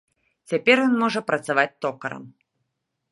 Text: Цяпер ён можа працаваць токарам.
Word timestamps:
Цяпер 0.53 0.81
ён 0.85 0.93
можа 1.01 1.21
працаваць 1.29 1.69
токарам. 1.87 2.25